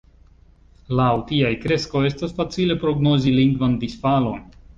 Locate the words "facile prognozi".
2.39-3.35